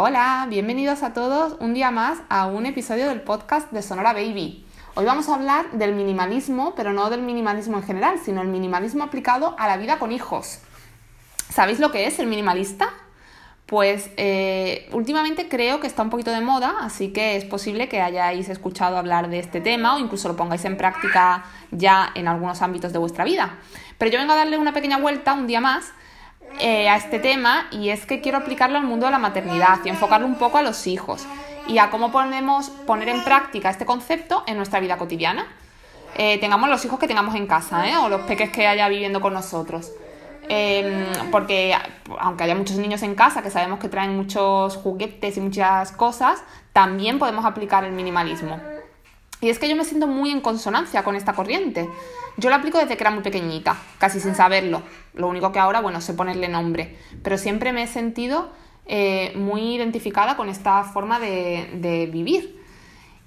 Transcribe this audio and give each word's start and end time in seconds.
Hola, 0.00 0.46
bienvenidos 0.48 1.02
a 1.02 1.12
todos 1.12 1.56
un 1.58 1.74
día 1.74 1.90
más 1.90 2.20
a 2.28 2.46
un 2.46 2.66
episodio 2.66 3.08
del 3.08 3.20
podcast 3.20 3.72
de 3.72 3.82
Sonora 3.82 4.12
Baby. 4.12 4.64
Hoy 4.94 5.04
vamos 5.04 5.28
a 5.28 5.34
hablar 5.34 5.72
del 5.72 5.92
minimalismo, 5.92 6.76
pero 6.76 6.92
no 6.92 7.10
del 7.10 7.20
minimalismo 7.20 7.78
en 7.78 7.82
general, 7.82 8.20
sino 8.24 8.40
el 8.40 8.46
minimalismo 8.46 9.02
aplicado 9.02 9.56
a 9.58 9.66
la 9.66 9.76
vida 9.76 9.98
con 9.98 10.12
hijos. 10.12 10.60
¿Sabéis 11.50 11.80
lo 11.80 11.90
que 11.90 12.06
es 12.06 12.20
el 12.20 12.28
minimalista? 12.28 12.90
Pues 13.66 14.08
eh, 14.16 14.88
últimamente 14.92 15.48
creo 15.48 15.80
que 15.80 15.88
está 15.88 16.04
un 16.04 16.10
poquito 16.10 16.30
de 16.30 16.42
moda, 16.42 16.76
así 16.80 17.12
que 17.12 17.34
es 17.34 17.44
posible 17.44 17.88
que 17.88 18.00
hayáis 18.00 18.48
escuchado 18.50 18.98
hablar 18.98 19.28
de 19.28 19.40
este 19.40 19.60
tema 19.60 19.96
o 19.96 19.98
incluso 19.98 20.28
lo 20.28 20.36
pongáis 20.36 20.64
en 20.64 20.76
práctica 20.76 21.44
ya 21.72 22.12
en 22.14 22.28
algunos 22.28 22.62
ámbitos 22.62 22.92
de 22.92 23.00
vuestra 23.00 23.24
vida. 23.24 23.58
Pero 23.98 24.12
yo 24.12 24.20
vengo 24.20 24.32
a 24.34 24.36
darle 24.36 24.58
una 24.58 24.72
pequeña 24.72 24.98
vuelta 24.98 25.32
un 25.32 25.48
día 25.48 25.60
más 25.60 25.92
eh, 26.60 26.88
a 26.88 26.96
este 26.96 27.18
tema 27.18 27.68
y 27.70 27.90
es 27.90 28.06
que 28.06 28.20
quiero 28.20 28.38
aplicarlo 28.38 28.78
al 28.78 28.84
mundo 28.84 29.06
de 29.06 29.12
la 29.12 29.18
maternidad 29.18 29.78
y 29.84 29.88
enfocarlo 29.88 30.26
un 30.26 30.36
poco 30.36 30.58
a 30.58 30.62
los 30.62 30.86
hijos 30.86 31.26
y 31.68 31.78
a 31.78 31.90
cómo 31.90 32.10
podemos 32.10 32.70
poner 32.70 33.08
en 33.08 33.22
práctica 33.22 33.70
este 33.70 33.86
concepto 33.86 34.42
en 34.46 34.56
nuestra 34.56 34.80
vida 34.80 34.96
cotidiana. 34.96 35.46
Eh, 36.16 36.38
tengamos 36.38 36.68
los 36.68 36.84
hijos 36.84 36.98
que 36.98 37.06
tengamos 37.06 37.34
en 37.36 37.46
casa 37.46 37.88
¿eh? 37.88 37.96
o 37.96 38.08
los 38.08 38.22
peques 38.22 38.50
que 38.50 38.66
haya 38.66 38.88
viviendo 38.88 39.20
con 39.20 39.34
nosotros. 39.34 39.92
Em, 40.48 41.30
porque 41.30 41.76
aunque 42.18 42.44
haya 42.44 42.54
muchos 42.54 42.78
niños 42.78 43.02
en 43.02 43.14
casa 43.14 43.42
que 43.42 43.50
sabemos 43.50 43.78
que 43.78 43.88
traen 43.88 44.16
muchos 44.16 44.76
juguetes 44.76 45.36
y 45.36 45.40
muchas 45.40 45.92
cosas, 45.92 46.42
también 46.72 47.18
podemos 47.18 47.44
aplicar 47.44 47.84
el 47.84 47.92
minimalismo. 47.92 48.58
Y 49.40 49.50
es 49.50 49.58
que 49.58 49.68
yo 49.68 49.76
me 49.76 49.84
siento 49.84 50.06
muy 50.06 50.30
en 50.30 50.40
consonancia 50.40 51.04
con 51.04 51.14
esta 51.14 51.34
corriente. 51.34 51.88
Yo 52.38 52.50
la 52.50 52.56
aplico 52.56 52.78
desde 52.78 52.96
que 52.96 53.02
era 53.02 53.10
muy 53.10 53.24
pequeñita, 53.24 53.76
casi 53.98 54.20
sin 54.20 54.36
saberlo. 54.36 54.82
Lo 55.14 55.26
único 55.26 55.50
que 55.50 55.58
ahora, 55.58 55.80
bueno, 55.80 56.00
sé 56.00 56.14
ponerle 56.14 56.48
nombre. 56.48 56.96
Pero 57.24 57.36
siempre 57.36 57.72
me 57.72 57.82
he 57.82 57.86
sentido 57.88 58.52
eh, 58.86 59.32
muy 59.34 59.74
identificada 59.74 60.36
con 60.36 60.48
esta 60.48 60.84
forma 60.84 61.18
de, 61.18 62.08
vivir. 62.12 62.62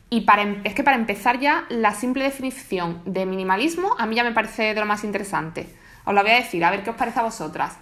Y 0.09 0.21
para, 0.21 0.43
em, 0.43 0.61
es 0.63 0.73
que 0.73 0.83
para 0.83 0.95
empezar 0.95 1.39
ya, 1.39 1.65
la 1.67 1.93
simple 1.93 2.23
definición 2.23 3.01
de 3.05 3.25
minimalismo 3.25 3.95
a 3.99 4.05
mí 4.05 4.15
ya 4.15 4.23
me 4.23 4.31
parece 4.31 4.73
de 4.73 4.79
lo 4.79 4.85
más 4.85 5.03
interesante. 5.03 5.67
Os 6.05 6.13
la 6.13 6.21
voy 6.21 6.31
a 6.31 6.35
decir, 6.35 6.63
a 6.63 6.71
ver 6.71 6.83
qué 6.83 6.89
os 6.91 6.95
parece 6.95 7.19
a 7.19 7.23
vosotras. 7.23 7.77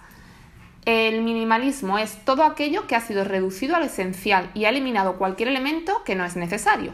El 0.84 1.22
minimalismo 1.22 1.98
es 1.98 2.24
todo 2.24 2.42
aquello 2.42 2.88
que 2.88 2.96
ha 2.96 3.00
sido 3.00 3.22
reducido 3.22 3.76
a 3.76 3.78
lo 3.78 3.84
esencial 3.84 4.50
y 4.54 4.64
ha 4.64 4.70
eliminado 4.70 5.16
cualquier 5.16 5.48
elemento 5.48 6.02
que 6.04 6.16
no 6.16 6.24
es 6.24 6.34
necesario. 6.34 6.92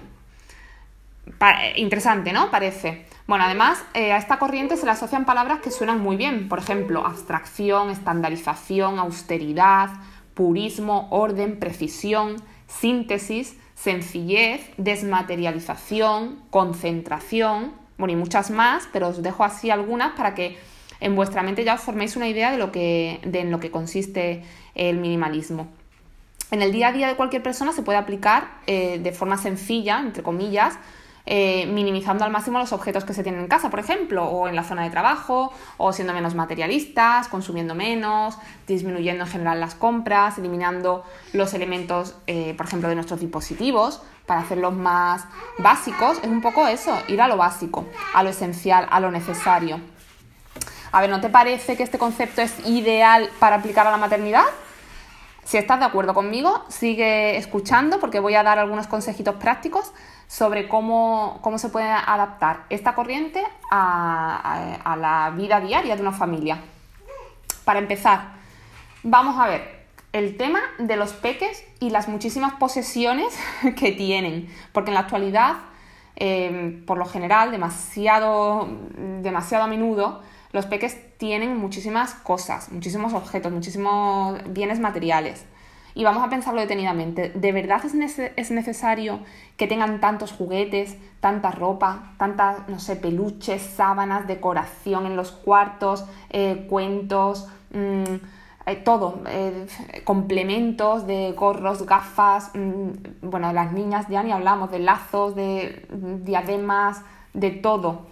Eh, 1.26 1.72
interesante, 1.76 2.32
¿no? 2.32 2.50
Parece. 2.50 3.06
Bueno, 3.26 3.44
además 3.44 3.84
eh, 3.94 4.12
a 4.12 4.18
esta 4.18 4.38
corriente 4.38 4.76
se 4.76 4.86
le 4.86 4.92
asocian 4.92 5.24
palabras 5.24 5.60
que 5.60 5.72
suenan 5.72 6.00
muy 6.00 6.16
bien, 6.16 6.48
por 6.48 6.60
ejemplo, 6.60 7.04
abstracción, 7.04 7.90
estandarización, 7.90 9.00
austeridad, 9.00 9.90
purismo, 10.34 11.08
orden, 11.10 11.58
precisión, 11.58 12.36
síntesis, 12.68 13.56
sencillez, 13.74 14.70
desmaterialización, 14.76 16.40
concentración, 16.50 17.74
bueno, 17.98 18.12
y 18.12 18.16
muchas 18.16 18.50
más, 18.50 18.88
pero 18.92 19.08
os 19.08 19.22
dejo 19.22 19.42
así 19.42 19.70
algunas 19.70 20.12
para 20.12 20.34
que 20.34 20.56
en 21.00 21.16
vuestra 21.16 21.42
mente 21.42 21.64
ya 21.64 21.74
os 21.74 21.80
forméis 21.80 22.14
una 22.14 22.28
idea 22.28 22.52
de, 22.52 22.58
lo 22.58 22.70
que, 22.70 23.20
de 23.24 23.40
en 23.40 23.50
lo 23.50 23.58
que 23.58 23.70
consiste 23.70 24.44
el 24.74 24.98
minimalismo. 24.98 25.66
En 26.52 26.62
el 26.62 26.70
día 26.70 26.88
a 26.88 26.92
día 26.92 27.08
de 27.08 27.16
cualquier 27.16 27.42
persona 27.42 27.72
se 27.72 27.82
puede 27.82 27.98
aplicar 27.98 28.60
eh, 28.66 29.00
de 29.02 29.12
forma 29.12 29.36
sencilla, 29.36 29.98
entre 29.98 30.22
comillas, 30.22 30.78
eh, 31.26 31.66
minimizando 31.66 32.24
al 32.24 32.30
máximo 32.30 32.58
los 32.60 32.72
objetos 32.72 33.04
que 33.04 33.12
se 33.12 33.24
tienen 33.24 33.40
en 33.40 33.48
casa, 33.48 33.68
por 33.68 33.80
ejemplo, 33.80 34.24
o 34.24 34.48
en 34.48 34.54
la 34.54 34.62
zona 34.62 34.84
de 34.84 34.90
trabajo, 34.90 35.52
o 35.76 35.92
siendo 35.92 36.14
menos 36.14 36.36
materialistas, 36.36 37.26
consumiendo 37.28 37.74
menos, 37.74 38.38
disminuyendo 38.68 39.24
en 39.24 39.30
general 39.30 39.58
las 39.58 39.74
compras, 39.74 40.38
eliminando 40.38 41.04
los 41.32 41.52
elementos, 41.52 42.16
eh, 42.28 42.54
por 42.56 42.66
ejemplo, 42.66 42.88
de 42.88 42.94
nuestros 42.94 43.18
dispositivos 43.20 44.02
para 44.24 44.40
hacerlos 44.40 44.74
más 44.74 45.24
básicos. 45.58 46.18
Es 46.18 46.28
un 46.28 46.42
poco 46.42 46.66
eso, 46.68 46.96
ir 47.08 47.20
a 47.20 47.28
lo 47.28 47.36
básico, 47.36 47.84
a 48.14 48.22
lo 48.22 48.30
esencial, 48.30 48.86
a 48.90 49.00
lo 49.00 49.10
necesario. 49.10 49.80
A 50.92 51.00
ver, 51.00 51.10
¿no 51.10 51.20
te 51.20 51.28
parece 51.28 51.76
que 51.76 51.82
este 51.82 51.98
concepto 51.98 52.40
es 52.40 52.66
ideal 52.66 53.28
para 53.40 53.56
aplicar 53.56 53.86
a 53.86 53.90
la 53.90 53.96
maternidad? 53.96 54.44
Si 55.46 55.56
estás 55.56 55.78
de 55.78 55.84
acuerdo 55.84 56.12
conmigo, 56.12 56.64
sigue 56.66 57.36
escuchando 57.36 58.00
porque 58.00 58.18
voy 58.18 58.34
a 58.34 58.42
dar 58.42 58.58
algunos 58.58 58.88
consejitos 58.88 59.36
prácticos 59.36 59.92
sobre 60.26 60.66
cómo, 60.66 61.40
se 61.58 61.68
puede 61.68 61.86
adaptar 61.86 62.64
esta 62.68 62.96
corriente 62.96 63.44
a, 63.70 64.96
la 64.98 65.32
vida 65.36 65.60
diaria 65.60 65.94
de 65.94 66.02
una 66.02 66.10
familia. 66.10 66.58
Para 67.64 67.78
empezar, 67.78 68.32
vamos 69.04 69.38
a 69.38 69.46
ver 69.46 69.86
el 70.12 70.36
tema 70.36 70.58
de 70.80 70.96
los 70.96 71.12
peques 71.12 71.64
y 71.78 71.90
las 71.90 72.08
muchísimas 72.08 72.54
posesiones 72.54 73.38
que 73.76 73.92
tienen, 73.92 74.52
porque 74.72 74.90
en 74.90 74.94
la 74.94 75.00
actualidad, 75.00 75.58
eh, 76.16 76.82
por 76.88 76.98
lo 76.98 77.04
general, 77.04 77.52
demasiado, 77.52 78.68
demasiado 79.22 79.62
a 79.62 79.68
menudo, 79.68 80.22
los 80.50 80.66
peques 80.66 80.98
tienen 81.16 81.56
muchísimas 81.56 82.14
cosas, 82.14 82.70
muchísimos 82.70 83.14
objetos, 83.14 83.52
muchísimos 83.52 84.38
bienes 84.52 84.80
materiales 84.80 85.44
y 85.96 86.04
vamos 86.04 86.22
a 86.22 86.28
pensarlo 86.28 86.60
detenidamente. 86.60 87.30
¿De 87.30 87.52
verdad 87.52 87.80
es, 87.84 88.50
necesario 88.50 89.20
que 89.56 89.66
tengan 89.66 89.98
tantos 89.98 90.30
juguetes, 90.30 90.98
tanta 91.20 91.50
ropa, 91.50 92.12
tantas, 92.18 92.68
no 92.68 92.78
sé, 92.78 92.96
peluches, 92.96 93.62
sábanas, 93.62 94.26
decoración 94.26 95.06
en 95.06 95.16
los 95.16 95.32
cuartos, 95.32 96.04
eh, 96.28 96.66
cuentos, 96.68 97.48
mm, 97.72 98.14
eh, 98.66 98.76
todo, 98.84 99.22
eh, 99.26 99.66
complementos 100.04 101.06
de 101.06 101.32
gorros, 101.32 101.86
gafas, 101.86 102.50
mm, 102.54 103.28
bueno, 103.30 103.50
las 103.54 103.72
niñas 103.72 104.06
ya 104.10 104.22
ni 104.22 104.32
hablamos, 104.32 104.70
de 104.70 104.80
lazos, 104.80 105.34
de 105.34 105.86
diademas, 106.24 107.00
de 107.32 107.52
todo. 107.52 108.06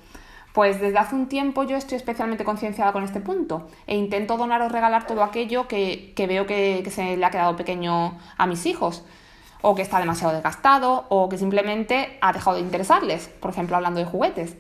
Pues 0.55 0.81
desde 0.81 0.97
hace 0.99 1.17
un 1.17 1.27
tiempo 1.27 1.65
yo 1.65 1.77
estoy 1.77 1.97
especialmente 1.97 2.45
concienciada 2.45 2.93
con 2.93 3.03
este 3.03 3.19
punto 3.19 3.67
e 3.89 3.97
intento 3.97 4.37
donar 4.37 4.63
o 4.63 4.69
regalar 4.69 5.05
todo 5.05 5.25
aquello 5.25 5.67
que, 5.67 6.15
veo 6.17 6.47
que, 6.47 6.89
se 6.93 7.17
le 7.17 7.27
ha 7.27 7.31
quedado 7.31 7.57
pequeño 7.57 8.17
a 8.39 8.47
mis 8.47 8.65
hijos 8.65 9.05
o 9.63 9.75
que 9.75 9.83
está 9.83 9.99
demasiado 9.99 10.33
desgastado 10.33 11.07
o 11.09 11.29
que 11.29 11.39
simplemente 11.39 12.19
ha 12.21 12.33
dejado 12.33 12.55
de 12.55 12.63
interesarles, 12.63 13.27
por 13.41 13.51
ejemplo 13.51 13.75
hablando 13.75 13.99
de 13.99 14.07
juguetes. 14.07 14.57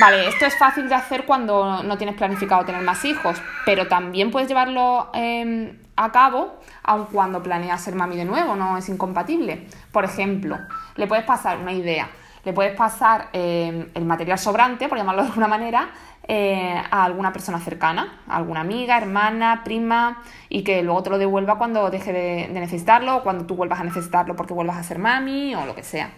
Vale, 0.00 0.28
esto 0.28 0.46
es 0.46 0.56
fácil 0.56 0.88
de 0.88 0.94
hacer 0.94 1.26
cuando 1.26 1.82
no 1.82 1.98
tienes 1.98 2.14
planificado 2.14 2.64
tener 2.64 2.82
más 2.82 3.04
hijos, 3.04 3.42
pero 3.66 3.88
también 3.88 4.30
puedes 4.30 4.48
llevarlo 4.48 5.10
em, 5.12 5.76
a 5.96 6.12
cabo 6.12 6.54
aun 6.84 7.06
cuando 7.06 7.42
planeas 7.42 7.82
ser 7.82 7.96
mami 7.96 8.16
de 8.16 8.26
nuevo, 8.26 8.54
no 8.54 8.76
es 8.76 8.88
incompatible. 8.88 9.66
Por 9.90 10.04
ejemplo, 10.04 10.56
le 10.94 11.08
puedes 11.08 11.24
pasar 11.24 11.58
una 11.58 11.72
idea 11.72 12.08
le 12.44 12.52
puedes 12.52 12.74
pasar 12.74 13.28
eh, 13.32 13.90
el 13.94 14.04
material 14.04 14.38
sobrante, 14.38 14.88
por 14.88 14.98
llamarlo 14.98 15.22
de 15.22 15.28
alguna 15.28 15.48
manera, 15.48 15.90
eh, 16.32 16.80
a 16.90 17.04
alguna 17.04 17.32
persona 17.32 17.58
cercana, 17.58 18.20
a 18.28 18.36
alguna 18.36 18.60
amiga, 18.60 18.96
hermana, 18.96 19.62
prima, 19.64 20.22
y 20.48 20.62
que 20.62 20.82
luego 20.82 21.02
te 21.02 21.10
lo 21.10 21.18
devuelva 21.18 21.58
cuando 21.58 21.90
deje 21.90 22.12
de, 22.12 22.48
necesitarlo 22.52 23.16
o 23.16 23.22
cuando 23.22 23.46
tú 23.46 23.56
vuelvas 23.56 23.80
a 23.80 23.84
necesitarlo 23.84 24.36
porque 24.36 24.54
vuelvas 24.54 24.76
a 24.76 24.82
ser 24.82 24.98
mami 24.98 25.54
o 25.54 25.66
lo 25.66 25.74
que 25.74 25.82
sea. 25.82 26.10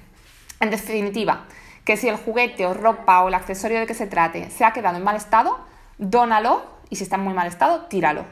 En 0.61 0.71
definitiva, 0.71 1.45
que 1.85 1.97
si 1.97 2.09
el 2.09 2.17
juguete 2.17 2.67
o 2.67 2.75
ropa 2.75 3.23
o 3.23 3.29
el 3.29 3.35
accesorio 3.35 3.81
de 3.81 3.87
que 3.87 3.95
se 3.95 4.07
trate 4.07 4.51
se 4.51 4.65
ha 4.65 4.73
quedado 4.73 4.97
en 4.97 5.05
mal 5.05 5.17
estado, 5.17 5.59
dónalo 5.99 6.63
y 6.91 6.97
si 6.97 7.05
está 7.05 7.17
en 7.17 7.23
muy 7.23 7.35
mal 7.35 7.47
estado, 7.47 7.87
tíralo. 7.87 8.25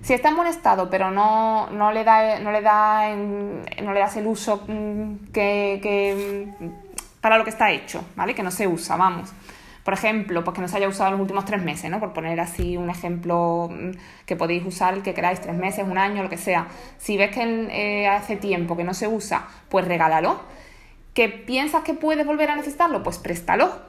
Si 0.00 0.14
está 0.14 0.28
en 0.28 0.36
buen 0.36 0.48
estado, 0.48 0.88
pero 0.88 1.10
no, 1.10 1.68
no 1.70 1.92
le, 1.92 2.04
da, 2.04 2.38
no, 2.38 2.52
le, 2.52 2.62
da 2.62 3.14
no 3.16 3.92
le 3.92 4.00
das 4.00 4.16
el 4.16 4.28
uso 4.28 4.62
mm, 4.66 5.32
que 5.32 6.48
para 7.20 7.38
lo 7.38 7.44
que 7.44 7.50
está 7.50 7.70
hecho, 7.70 8.04
¿vale? 8.16 8.34
Que 8.34 8.42
no 8.42 8.50
se 8.50 8.66
usa, 8.66 8.96
vamos. 8.96 9.32
Por 9.88 9.94
ejemplo, 9.94 10.44
pues 10.44 10.54
que 10.54 10.60
no 10.60 10.68
se 10.68 10.76
haya 10.76 10.86
usado 10.86 11.08
en 11.08 11.12
los 11.12 11.22
últimos 11.22 11.46
tres 11.46 11.62
meses, 11.62 11.90
¿no? 11.90 11.98
Por 11.98 12.12
poner 12.12 12.38
así 12.40 12.76
un 12.76 12.90
ejemplo 12.90 13.70
mm, 13.70 13.92
que 14.26 14.36
podéis 14.36 14.66
usar 14.66 14.92
el 14.92 15.02
que 15.02 15.14
queráis, 15.14 15.40
tres 15.40 15.56
meses, 15.56 15.86
un 15.88 15.96
año, 15.96 16.22
lo 16.22 16.28
que 16.28 16.36
sea. 16.36 16.68
Si 16.98 17.16
ves 17.16 17.30
que 17.30 17.42
eh, 17.42 18.06
hace 18.06 18.36
tiempo 18.36 18.76
que 18.76 18.84
no 18.84 18.92
se 18.92 19.08
usa, 19.08 19.48
pues 19.70 19.88
regálalo. 19.88 20.40
¿Que 21.14 21.30
piensas 21.30 21.84
que 21.84 21.94
puedes 21.94 22.26
volver 22.26 22.50
a 22.50 22.56
necesitarlo? 22.56 23.02
Pues 23.02 23.16
préstalo. 23.18 23.80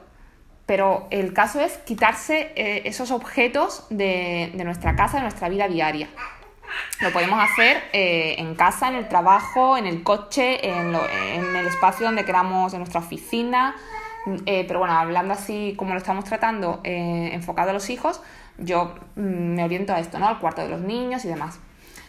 Pero 0.64 1.06
el 1.10 1.34
caso 1.34 1.60
es 1.60 1.76
quitarse 1.78 2.52
eh, 2.56 2.82
esos 2.86 3.10
objetos 3.10 3.86
de, 3.90 4.52
de 4.54 4.64
nuestra 4.64 4.96
casa, 4.96 5.18
de 5.18 5.24
nuestra 5.24 5.50
vida 5.50 5.68
diaria. 5.68 6.08
Lo 7.00 7.10
podemos 7.12 7.42
hacer 7.42 7.82
eh, 7.92 8.36
en 8.38 8.54
casa, 8.54 8.88
en 8.88 8.94
el 8.94 9.08
trabajo, 9.08 9.76
en 9.76 9.86
el 9.86 10.02
coche, 10.02 10.68
en, 10.68 10.94
el 10.94 11.66
espacio 11.66 12.06
donde 12.06 12.24
queramos, 12.24 12.72
en 12.72 12.80
nuestra 12.80 13.00
oficina. 13.00 13.74
Eh, 14.44 14.64
pero 14.68 14.80
bueno, 14.80 14.94
hablando 14.94 15.32
así 15.32 15.74
como 15.78 15.92
lo 15.92 15.98
estamos 15.98 16.24
tratando, 16.24 16.80
eh, 16.84 17.30
enfocado 17.32 17.70
a 17.70 17.72
los 17.72 17.88
hijos, 17.88 18.20
yo 18.58 18.94
mm, 19.16 19.20
me 19.20 19.64
oriento 19.64 19.94
a 19.94 20.00
esto, 20.00 20.18
¿no? 20.18 20.28
Al 20.28 20.38
cuarto 20.38 20.60
de 20.60 20.68
los 20.68 20.80
niños 20.80 21.24
y 21.24 21.28
demás. 21.28 21.58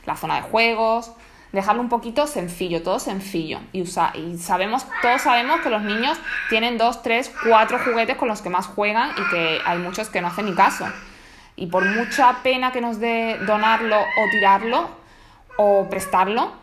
La 0.06 0.18
zona 0.18 0.36
de 0.36 0.42
juegos, 0.42 1.14
dejarlo 1.52 1.82
un 1.82 1.90
poquito 1.90 2.28
sencillo, 2.28 2.84
todo 2.84 3.00
sencillo. 3.00 3.60
Y, 3.72 3.82
usa, 3.82 4.12
y 4.14 4.38
sabemos, 4.38 4.86
todos 5.02 5.22
sabemos 5.22 5.62
que 5.62 5.70
los 5.70 5.84
niños 5.84 6.18
tienen 6.50 6.78
dos, 6.78 7.02
tres, 7.02 7.32
cuatro 7.48 7.80
juguetes 7.80 8.18
con 8.18 8.28
los 8.28 8.42
que 8.42 8.50
más 8.50 8.68
juegan 8.68 9.12
y 9.12 9.30
que 9.30 9.60
hay 9.66 9.78
muchos 9.78 10.10
que 10.10 10.22
no 10.22 10.28
hacen 10.28 10.46
ni 10.46 10.54
caso. 10.54 10.86
Y 11.62 11.68
por 11.68 11.86
mucha 11.86 12.38
pena 12.42 12.72
que 12.72 12.82
nos 12.82 13.00
dé 13.00 13.38
donarlo 13.46 13.96
o 13.96 14.30
tirarlo 14.32 14.90
o 15.58 15.88
prestarlo, 15.88 16.54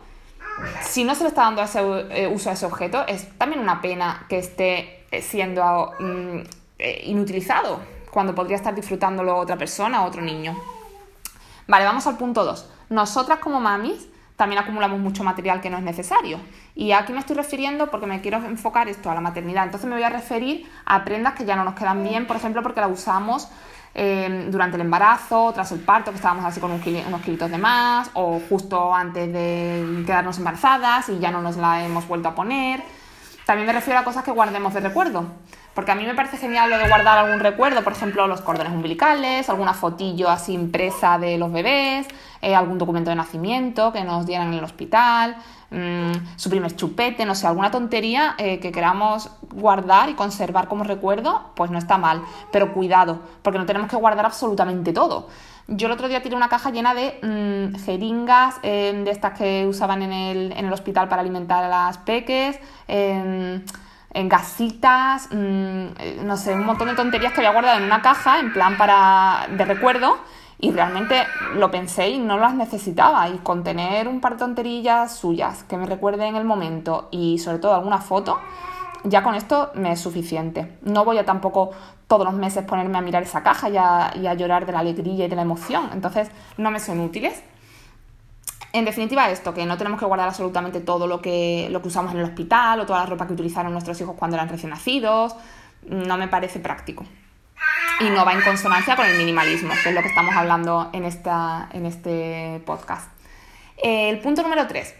si 0.81 1.05
no 1.05 1.15
se 1.15 1.23
le 1.23 1.29
está 1.29 1.43
dando 1.43 1.61
ese, 1.61 1.79
eh, 2.09 2.27
uso 2.27 2.49
a 2.49 2.53
ese 2.53 2.65
objeto, 2.65 3.07
es 3.07 3.29
también 3.37 3.61
una 3.61 3.79
pena 3.79 4.25
que 4.27 4.39
esté 4.39 5.05
eh, 5.09 5.21
siendo 5.21 5.93
mm, 6.01 6.39
eh, 6.79 7.01
inutilizado 7.05 7.79
cuando 8.11 8.35
podría 8.35 8.57
estar 8.57 8.75
disfrutándolo 8.75 9.37
otra 9.37 9.55
persona 9.55 10.03
o 10.03 10.07
otro 10.07 10.21
niño. 10.21 10.61
Vale, 11.65 11.85
vamos 11.85 12.05
al 12.05 12.17
punto 12.17 12.43
2. 12.43 12.69
Nosotras 12.89 13.39
como 13.39 13.61
mamis 13.61 14.05
también 14.35 14.61
acumulamos 14.61 14.99
mucho 14.99 15.23
material 15.23 15.61
que 15.61 15.69
no 15.69 15.77
es 15.77 15.83
necesario. 15.83 16.41
Y 16.75 16.91
aquí 16.91 17.13
me 17.13 17.19
estoy 17.19 17.37
refiriendo 17.37 17.89
porque 17.89 18.05
me 18.05 18.19
quiero 18.19 18.39
enfocar 18.39 18.89
esto 18.89 19.09
a 19.09 19.15
la 19.15 19.21
maternidad. 19.21 19.63
Entonces 19.63 19.87
me 19.87 19.95
voy 19.95 20.03
a 20.03 20.09
referir 20.09 20.69
a 20.85 21.05
prendas 21.05 21.35
que 21.35 21.45
ya 21.45 21.55
no 21.55 21.63
nos 21.63 21.75
quedan 21.75 22.03
bien, 22.03 22.27
por 22.27 22.35
ejemplo, 22.35 22.61
porque 22.61 22.81
las 22.81 22.91
usamos 22.91 23.49
Em, 23.93 24.51
durante 24.51 24.75
el 24.75 24.81
embarazo, 24.81 25.51
tras 25.53 25.71
el 25.71 25.79
parto, 25.79 26.11
que 26.11 26.17
estábamos 26.17 26.45
así 26.45 26.59
con 26.59 26.71
unos 26.71 27.21
kilitos 27.21 27.49
de 27.49 27.57
más, 27.57 28.11
o 28.13 28.39
justo 28.47 28.93
antes 28.93 29.31
de 29.33 30.03
quedarnos 30.05 30.37
embarazadas 30.37 31.09
y 31.09 31.19
ya 31.19 31.31
no 31.31 31.41
nos 31.41 31.57
la 31.57 31.83
hemos 31.83 32.07
vuelto 32.07 32.29
a 32.29 32.35
poner. 32.35 32.83
También 33.45 33.65
me 33.65 33.73
refiero 33.73 33.99
a 33.99 34.03
cosas 34.03 34.23
que 34.23 34.31
guardemos 34.31 34.73
de 34.75 34.79
recuerdo, 34.79 35.25
porque 35.73 35.91
a 35.91 35.95
mí 35.95 36.05
me 36.05 36.15
parece 36.15 36.37
genial 36.37 36.69
lo 36.69 36.77
de 36.77 36.87
guardar 36.87 37.17
algún 37.17 37.39
recuerdo, 37.39 37.83
por 37.83 37.93
ejemplo, 37.93 38.27
los 38.27 38.41
cordones 38.41 38.73
umbilicales, 38.73 39.49
alguna 39.49 39.73
fotillo 39.73 40.29
así 40.29 40.53
impresa 40.53 41.17
de 41.17 41.37
los 41.37 41.51
bebés, 41.51 42.07
eh, 42.41 42.55
algún 42.55 42.77
documento 42.77 43.09
de 43.09 43.15
nacimiento 43.15 43.93
que 43.93 44.03
nos 44.03 44.25
dieran 44.25 44.49
en 44.49 44.59
el 44.59 44.63
hospital, 44.63 45.37
Mm, 45.71 46.13
su 46.35 46.49
primer 46.49 46.75
chupete, 46.75 47.25
no 47.25 47.35
sé, 47.35 47.45
alguna 47.45 47.69
tontería 47.69 48.33
eh, 48.39 48.59
que 48.59 48.71
queramos 48.71 49.29
guardar 49.53 50.09
y 50.09 50.15
conservar 50.15 50.67
como 50.67 50.83
recuerdo, 50.83 51.51
pues 51.55 51.69
no 51.69 51.77
está 51.77 51.97
mal. 51.97 52.23
Pero 52.51 52.73
cuidado, 52.73 53.19
porque 53.43 53.59
no 53.59 53.65
tenemos 53.65 53.89
que 53.89 53.95
guardar 53.95 54.25
absolutamente 54.25 54.93
todo. 54.93 55.27
Yo 55.67 55.85
el 55.85 55.93
otro 55.93 56.07
día 56.07 56.23
tiré 56.23 56.35
una 56.35 56.49
caja 56.49 56.71
llena 56.71 56.95
de 56.95 57.19
mm, 57.21 57.85
jeringas, 57.85 58.55
em, 58.63 59.03
de 59.03 59.11
estas 59.11 59.37
que 59.37 59.67
usaban 59.67 60.01
en 60.01 60.11
el, 60.11 60.51
en 60.53 60.65
el, 60.65 60.73
hospital 60.73 61.07
para 61.07 61.21
alimentar 61.21 61.63
a 61.63 61.69
las 61.69 61.99
peques, 61.99 62.59
em, 62.87 63.63
en 64.11 64.29
gasitas, 64.29 65.27
mm, 65.31 65.35
eh, 65.99 66.21
no 66.23 66.37
sé, 66.37 66.53
un 66.53 66.65
montón 66.65 66.87
de 66.87 66.95
tonterías 66.95 67.33
que 67.33 67.41
había 67.41 67.51
guardado 67.51 67.77
en 67.77 67.85
una 67.85 68.01
caja, 68.01 68.39
en 68.39 68.53
plan 68.53 68.77
para 68.77 69.47
de 69.55 69.65
recuerdo 69.65 70.17
y 70.61 70.71
realmente 70.71 71.25
lo 71.55 71.71
pensé 71.71 72.09
y 72.09 72.19
no 72.19 72.37
las 72.37 72.53
necesitaba. 72.53 73.29
Y 73.29 73.37
con 73.37 73.63
tener 73.63 74.07
un 74.07 74.19
par 74.19 74.33
de 74.33 74.39
tonterillas 74.39 75.15
suyas 75.15 75.63
que 75.63 75.77
me 75.77 75.85
recuerden 75.85 76.35
el 76.35 76.43
momento 76.43 77.07
y 77.11 77.39
sobre 77.39 77.59
todo 77.59 77.73
alguna 77.75 77.99
foto, 77.99 78.39
ya 79.05 79.23
con 79.23 79.35
esto 79.35 79.71
me 79.75 79.93
es 79.93 80.01
suficiente. 80.01 80.77
No 80.81 81.05
voy 81.05 81.17
a 81.17 81.25
tampoco 81.25 81.71
todos 82.07 82.25
los 82.25 82.33
meses 82.33 82.65
ponerme 82.65 82.97
a 82.97 83.01
mirar 83.01 83.23
esa 83.23 83.43
caja 83.43 83.69
y 83.69 83.77
a, 83.77 84.33
llorar 84.33 84.65
de 84.65 84.73
la 84.73 84.79
alegría 84.79 85.25
y 85.25 85.29
de 85.29 85.35
la 85.35 85.43
emoción. 85.43 85.89
Entonces 85.93 86.29
no 86.57 86.71
me 86.71 86.79
son 86.79 86.99
útiles. 86.99 87.41
En 88.71 88.85
definitiva, 88.85 89.29
esto, 89.31 89.53
que 89.53 89.65
no 89.65 89.77
tenemos 89.77 89.99
que 89.99 90.05
guardar 90.05 90.27
absolutamente 90.27 90.79
todo 90.79 91.07
lo 91.07 91.21
que, 91.21 91.67
lo 91.71 91.81
que 91.81 91.87
usamos 91.87 92.13
en 92.13 92.19
el 92.19 92.25
hospital 92.25 92.79
o 92.79 92.85
toda 92.85 92.99
la 92.99 93.05
ropa 93.05 93.25
que 93.25 93.33
utilizaron 93.33 93.71
nuestros 93.71 93.99
hijos 93.99 94.15
cuando 94.17 94.37
eran 94.37 94.47
recién 94.47 94.69
nacidos, 94.69 95.35
no 95.87 96.17
me 96.17 96.27
parece 96.27 96.59
práctico 96.59 97.05
y 97.99 98.09
no 98.09 98.25
va 98.25 98.33
en 98.33 98.41
consonancia 98.41 98.95
con 98.95 99.05
el 99.05 99.17
minimalismo, 99.17 99.73
que 99.83 99.89
es 99.89 99.95
lo 99.95 100.01
que 100.01 100.07
estamos 100.07 100.35
hablando 100.35 100.89
en, 100.93 101.03
esta, 101.03 101.69
en 101.73 101.85
este 101.85 102.61
podcast. 102.65 103.09
El 103.77 104.19
punto 104.19 104.41
número 104.41 104.67
3. 104.67 104.95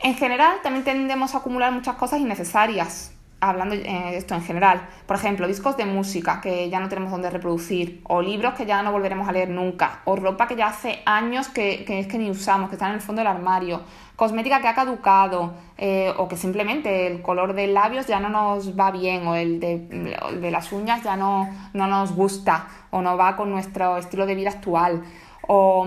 En 0.00 0.14
general, 0.16 0.58
también 0.62 0.84
tendemos 0.84 1.34
a 1.34 1.38
acumular 1.38 1.72
muchas 1.72 1.96
cosas 1.96 2.20
innecesarias 2.20 3.13
hablando 3.50 3.74
de 3.74 4.16
esto 4.16 4.34
en 4.34 4.42
general. 4.42 4.88
Por 5.06 5.16
ejemplo, 5.16 5.46
discos 5.46 5.76
de 5.76 5.84
música 5.84 6.40
que 6.40 6.68
ya 6.70 6.80
no 6.80 6.88
tenemos 6.88 7.10
donde 7.10 7.30
reproducir, 7.30 8.00
o 8.04 8.22
libros 8.22 8.54
que 8.54 8.66
ya 8.66 8.82
no 8.82 8.92
volveremos 8.92 9.28
a 9.28 9.32
leer 9.32 9.50
nunca, 9.50 10.00
o 10.04 10.16
ropa 10.16 10.46
que 10.46 10.56
ya 10.56 10.68
hace 10.68 11.00
años 11.06 11.48
que, 11.48 11.84
es 11.88 12.06
que 12.06 12.18
ni 12.18 12.30
usamos, 12.30 12.68
que 12.68 12.76
está 12.76 12.88
en 12.88 12.94
el 12.94 13.00
fondo 13.00 13.20
del 13.20 13.28
armario, 13.28 13.82
cosmética 14.16 14.60
que 14.60 14.68
ha 14.68 14.74
caducado, 14.74 15.54
eh, 15.76 16.12
o 16.16 16.28
que 16.28 16.36
simplemente 16.36 17.06
el 17.06 17.22
color 17.22 17.54
de 17.54 17.66
labios 17.66 18.06
ya 18.06 18.20
no 18.20 18.28
nos 18.28 18.78
va 18.78 18.90
bien, 18.90 19.26
o 19.26 19.34
el 19.34 19.60
de, 19.60 20.50
las 20.50 20.72
uñas 20.72 21.02
ya 21.02 21.16
no, 21.16 21.48
no 21.72 21.86
nos 21.86 22.14
gusta, 22.14 22.68
o 22.90 23.02
no 23.02 23.16
va 23.16 23.36
con 23.36 23.50
nuestro 23.50 23.96
estilo 23.96 24.26
de 24.26 24.34
vida 24.34 24.50
actual, 24.50 25.02
o 25.46 25.86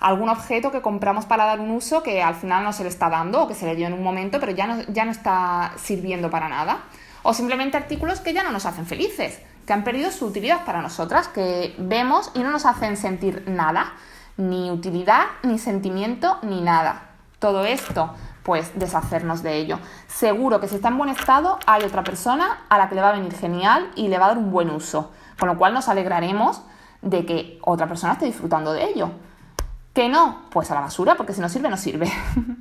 algún 0.00 0.28
objeto 0.28 0.70
que 0.70 0.80
compramos 0.80 1.26
para 1.26 1.44
dar 1.44 1.60
un 1.60 1.70
uso 1.70 2.02
que 2.02 2.22
al 2.22 2.34
final 2.34 2.64
no 2.64 2.72
se 2.72 2.84
le 2.84 2.88
está 2.88 3.10
dando 3.10 3.42
o 3.42 3.48
que 3.48 3.54
se 3.54 3.66
le 3.66 3.74
dio 3.74 3.86
en 3.86 3.92
un 3.92 4.02
momento 4.02 4.38
pero 4.38 4.52
ya 4.52 4.66
no, 4.66 4.82
ya 4.88 5.04
no 5.04 5.10
está 5.10 5.72
sirviendo 5.76 6.30
para 6.30 6.48
nada. 6.48 6.84
O 7.22 7.34
simplemente 7.34 7.76
artículos 7.76 8.20
que 8.20 8.32
ya 8.32 8.42
no 8.42 8.52
nos 8.52 8.64
hacen 8.64 8.86
felices, 8.86 9.40
que 9.66 9.72
han 9.72 9.84
perdido 9.84 10.10
su 10.10 10.26
utilidad 10.26 10.64
para 10.64 10.80
nosotras, 10.80 11.28
que 11.28 11.74
vemos 11.78 12.30
y 12.34 12.40
no 12.40 12.50
nos 12.50 12.64
hacen 12.64 12.96
sentir 12.96 13.44
nada, 13.46 13.92
ni 14.36 14.70
utilidad, 14.70 15.24
ni 15.42 15.58
sentimiento, 15.58 16.38
ni 16.42 16.60
nada. 16.60 17.02
Todo 17.38 17.64
esto, 17.64 18.14
pues 18.44 18.78
deshacernos 18.78 19.42
de 19.42 19.56
ello. 19.56 19.78
Seguro 20.06 20.60
que 20.60 20.68
si 20.68 20.76
está 20.76 20.88
en 20.88 20.96
buen 20.96 21.10
estado, 21.10 21.58
hay 21.66 21.82
otra 21.82 22.02
persona 22.04 22.62
a 22.68 22.78
la 22.78 22.88
que 22.88 22.94
le 22.94 23.02
va 23.02 23.10
a 23.10 23.12
venir 23.12 23.34
genial 23.34 23.90
y 23.94 24.08
le 24.08 24.18
va 24.18 24.26
a 24.26 24.28
dar 24.28 24.38
un 24.38 24.50
buen 24.50 24.70
uso, 24.70 25.12
con 25.38 25.48
lo 25.48 25.58
cual 25.58 25.74
nos 25.74 25.88
alegraremos 25.88 26.62
de 27.02 27.24
que 27.24 27.58
otra 27.62 27.86
persona 27.86 28.14
esté 28.14 28.26
disfrutando 28.26 28.72
de 28.72 28.84
ello. 28.84 29.10
¿Que 29.92 30.08
no? 30.08 30.42
Pues 30.50 30.70
a 30.70 30.74
la 30.74 30.80
basura, 30.80 31.16
porque 31.16 31.32
si 31.32 31.40
no 31.40 31.48
sirve, 31.48 31.68
no 31.68 31.76
sirve. 31.76 32.10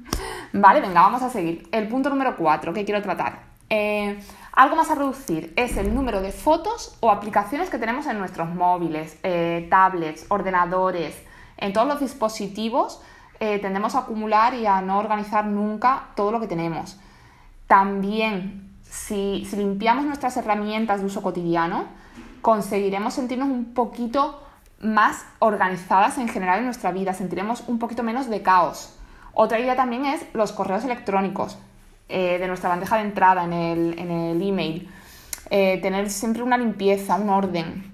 vale, 0.53 0.81
venga, 0.81 1.01
vamos 1.01 1.21
a 1.21 1.29
seguir. 1.29 1.67
El 1.71 1.87
punto 1.87 2.09
número 2.09 2.35
4 2.35 2.73
que 2.73 2.85
quiero 2.85 3.01
tratar. 3.01 3.41
Eh, 3.69 4.19
algo 4.53 4.75
más 4.75 4.89
a 4.89 4.95
reducir 4.95 5.53
es 5.55 5.77
el 5.77 5.93
número 5.93 6.21
de 6.21 6.31
fotos 6.31 6.97
o 6.99 7.11
aplicaciones 7.11 7.69
que 7.69 7.77
tenemos 7.77 8.07
en 8.07 8.17
nuestros 8.17 8.49
móviles, 8.49 9.19
eh, 9.21 9.67
tablets, 9.69 10.25
ordenadores, 10.29 11.21
en 11.57 11.73
todos 11.73 11.87
los 11.87 11.99
dispositivos. 11.99 13.01
Eh, 13.39 13.59
tendemos 13.59 13.93
a 13.93 13.99
acumular 13.99 14.55
y 14.55 14.65
a 14.65 14.81
no 14.81 14.97
organizar 14.97 15.45
nunca 15.45 16.07
todo 16.15 16.31
lo 16.31 16.39
que 16.39 16.47
tenemos. 16.47 16.99
También, 17.67 18.73
si, 18.81 19.45
si 19.47 19.57
limpiamos 19.57 20.05
nuestras 20.05 20.37
herramientas 20.37 21.01
de 21.01 21.05
uso 21.05 21.21
cotidiano, 21.21 21.85
conseguiremos 22.41 23.13
sentirnos 23.13 23.49
un 23.49 23.73
poquito 23.73 24.43
más 24.79 25.25
organizadas 25.39 26.17
en 26.17 26.27
general 26.29 26.59
en 26.59 26.65
nuestra 26.65 26.91
vida, 26.91 27.13
sentiremos 27.13 27.63
un 27.67 27.79
poquito 27.79 28.03
menos 28.03 28.29
de 28.29 28.41
caos. 28.41 28.93
Otra 29.33 29.59
idea 29.59 29.75
también 29.75 30.05
es 30.05 30.25
los 30.33 30.51
correos 30.51 30.83
electrónicos 30.83 31.57
eh, 32.09 32.37
de 32.39 32.47
nuestra 32.47 32.69
bandeja 32.69 32.97
de 32.97 33.03
entrada 33.03 33.43
en 33.43 33.53
el, 33.53 33.99
en 33.99 34.11
el 34.11 34.41
email. 34.41 34.89
Eh, 35.49 35.79
tener 35.81 36.09
siempre 36.09 36.43
una 36.43 36.57
limpieza, 36.57 37.15
un 37.15 37.29
orden. 37.29 37.91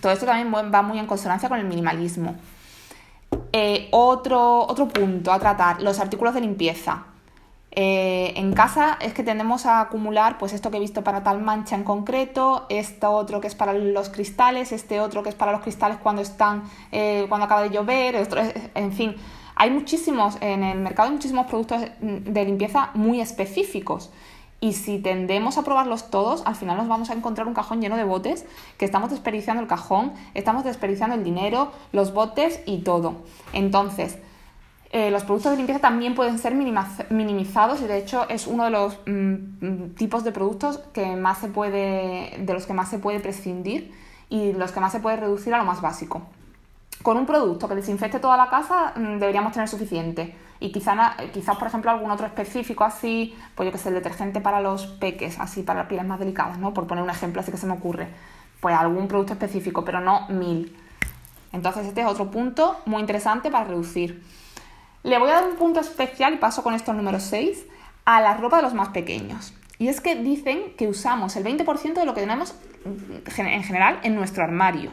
Todo 0.00 0.12
esto 0.12 0.26
también 0.26 0.52
va 0.52 0.82
muy 0.82 0.98
en 0.98 1.06
consonancia 1.06 1.48
con 1.48 1.58
el 1.58 1.66
minimalismo. 1.66 2.34
Eh, 3.52 3.88
otro, 3.92 4.66
otro 4.66 4.88
punto 4.88 5.32
a 5.32 5.38
tratar, 5.38 5.82
los 5.82 5.98
artículos 6.00 6.34
de 6.34 6.40
limpieza. 6.40 7.04
Eh, 7.74 8.34
en 8.36 8.52
casa 8.52 8.98
es 9.00 9.14
que 9.14 9.22
tendemos 9.22 9.64
a 9.64 9.80
acumular 9.80 10.36
pues 10.36 10.52
esto 10.52 10.70
que 10.70 10.76
he 10.76 10.80
visto 10.80 11.02
para 11.02 11.22
tal 11.22 11.40
mancha 11.40 11.74
en 11.74 11.84
concreto, 11.84 12.66
esto 12.68 13.10
otro 13.10 13.40
que 13.40 13.46
es 13.46 13.54
para 13.54 13.72
los 13.72 14.10
cristales, 14.10 14.72
este 14.72 15.00
otro 15.00 15.22
que 15.22 15.30
es 15.30 15.34
para 15.34 15.52
los 15.52 15.62
cristales 15.62 15.96
cuando 15.96 16.20
están, 16.20 16.64
eh, 16.92 17.24
cuando 17.30 17.46
acaba 17.46 17.62
de 17.62 17.70
llover, 17.70 18.28
en 18.74 18.92
fin, 18.92 19.16
hay 19.54 19.70
muchísimos, 19.70 20.36
en 20.42 20.62
el 20.62 20.80
mercado 20.80 21.08
hay 21.08 21.14
muchísimos 21.14 21.46
productos 21.46 21.80
de 22.00 22.44
limpieza 22.44 22.90
muy 22.92 23.22
específicos. 23.22 24.10
Y 24.60 24.74
si 24.74 24.98
tendemos 24.98 25.58
a 25.58 25.64
probarlos 25.64 26.10
todos, 26.10 26.42
al 26.46 26.54
final 26.54 26.76
nos 26.76 26.86
vamos 26.86 27.10
a 27.10 27.14
encontrar 27.14 27.48
un 27.48 27.54
cajón 27.54 27.80
lleno 27.80 27.96
de 27.96 28.04
botes, 28.04 28.46
que 28.78 28.84
estamos 28.84 29.10
desperdiciando 29.10 29.60
el 29.60 29.68
cajón, 29.68 30.12
estamos 30.34 30.62
desperdiciando 30.62 31.16
el 31.16 31.24
dinero, 31.24 31.72
los 31.90 32.14
botes 32.14 32.60
y 32.64 32.78
todo. 32.78 33.16
Entonces, 33.52 34.18
eh, 34.94 35.10
los 35.10 35.24
productos 35.24 35.52
de 35.52 35.56
limpieza 35.56 35.80
también 35.80 36.14
pueden 36.14 36.38
ser 36.38 36.54
minimizados 36.54 37.80
y 37.80 37.86
de 37.86 37.96
hecho 37.96 38.28
es 38.28 38.46
uno 38.46 38.64
de 38.64 38.70
los 38.70 38.98
mm, 39.06 39.94
tipos 39.96 40.22
de 40.22 40.32
productos 40.32 40.80
que 40.92 41.16
más 41.16 41.38
se 41.38 41.48
puede, 41.48 42.36
de 42.38 42.52
los 42.52 42.66
que 42.66 42.74
más 42.74 42.90
se 42.90 42.98
puede 42.98 43.18
prescindir 43.18 43.90
y 44.28 44.52
los 44.52 44.70
que 44.70 44.80
más 44.80 44.92
se 44.92 45.00
puede 45.00 45.16
reducir 45.16 45.54
a 45.54 45.58
lo 45.58 45.64
más 45.64 45.80
básico. 45.80 46.20
Con 47.02 47.16
un 47.16 47.24
producto 47.24 47.68
que 47.68 47.74
desinfecte 47.74 48.20
toda 48.20 48.36
la 48.36 48.50
casa 48.50 48.92
mm, 48.94 49.18
deberíamos 49.18 49.54
tener 49.54 49.66
suficiente. 49.66 50.36
Y 50.60 50.70
quizás, 50.72 51.16
quizás, 51.32 51.56
por 51.56 51.68
ejemplo, 51.68 51.90
algún 51.90 52.10
otro 52.10 52.26
específico 52.26 52.84
así, 52.84 53.34
pues 53.54 53.66
yo 53.66 53.72
que 53.72 53.78
sé, 53.78 53.88
el 53.88 53.94
detergente 53.94 54.42
para 54.42 54.60
los 54.60 54.86
peques, 54.86 55.40
así 55.40 55.62
para 55.62 55.80
las 55.80 55.88
pieles 55.88 56.06
más 56.06 56.18
delicadas, 56.18 56.58
¿no? 56.58 56.74
Por 56.74 56.86
poner 56.86 57.02
un 57.02 57.10
ejemplo 57.10 57.40
así 57.40 57.50
que 57.50 57.56
se 57.56 57.66
me 57.66 57.72
ocurre. 57.72 58.08
Pues 58.60 58.76
algún 58.76 59.08
producto 59.08 59.32
específico, 59.32 59.86
pero 59.86 60.00
no 60.00 60.28
mil. 60.28 60.76
Entonces 61.50 61.86
este 61.86 62.02
es 62.02 62.06
otro 62.06 62.30
punto 62.30 62.76
muy 62.84 63.00
interesante 63.00 63.50
para 63.50 63.64
reducir. 63.64 64.22
Le 65.02 65.18
voy 65.18 65.30
a 65.30 65.34
dar 65.34 65.48
un 65.48 65.56
punto 65.56 65.80
especial, 65.80 66.34
y 66.34 66.36
paso 66.36 66.62
con 66.62 66.74
esto 66.74 66.92
al 66.92 66.96
número 66.96 67.18
6, 67.18 67.66
a 68.04 68.20
la 68.20 68.36
ropa 68.36 68.58
de 68.58 68.62
los 68.62 68.74
más 68.74 68.90
pequeños. 68.90 69.52
Y 69.78 69.88
es 69.88 70.00
que 70.00 70.14
dicen 70.14 70.74
que 70.76 70.86
usamos 70.86 71.34
el 71.34 71.44
20% 71.44 71.94
de 71.94 72.04
lo 72.04 72.14
que 72.14 72.20
tenemos 72.20 72.54
en 72.84 73.64
general 73.64 73.98
en 74.04 74.14
nuestro 74.14 74.44
armario. 74.44 74.92